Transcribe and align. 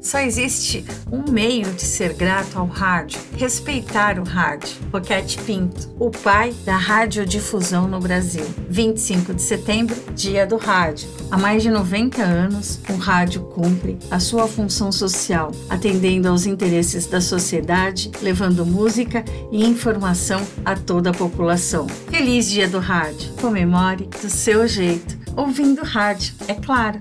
Só 0.00 0.20
existe 0.20 0.84
um 1.10 1.30
meio 1.30 1.72
de 1.72 1.82
ser 1.82 2.12
grato 2.12 2.58
ao 2.58 2.66
rádio, 2.66 3.20
respeitar 3.36 4.18
o 4.18 4.22
rádio. 4.22 4.76
Roquete 4.92 5.38
Pinto, 5.42 5.92
o 5.98 6.10
pai 6.10 6.54
da 6.64 6.76
radiodifusão 6.76 7.88
no 7.88 7.98
Brasil. 7.98 8.44
25 8.70 9.34
de 9.34 9.42
setembro, 9.42 9.96
Dia 10.14 10.46
do 10.46 10.56
Rádio. 10.56 11.08
Há 11.30 11.36
mais 11.36 11.62
de 11.62 11.70
90 11.70 12.22
anos, 12.22 12.80
o 12.88 12.96
rádio 12.96 13.42
cumpre 13.42 13.98
a 14.10 14.20
sua 14.20 14.46
função 14.46 14.92
social, 14.92 15.50
atendendo 15.68 16.28
aos 16.28 16.46
interesses 16.46 17.06
da 17.06 17.20
sociedade, 17.20 18.10
levando 18.22 18.64
música 18.64 19.24
e 19.50 19.64
informação 19.64 20.46
a 20.64 20.76
toda 20.76 21.10
a 21.10 21.14
população. 21.14 21.86
Feliz 22.10 22.48
Dia 22.48 22.68
do 22.68 22.78
Rádio! 22.78 23.32
Comemore 23.40 24.08
do 24.22 24.30
seu 24.30 24.66
jeito, 24.66 25.18
ouvindo 25.36 25.82
rádio, 25.82 26.34
é 26.46 26.54
claro. 26.54 27.00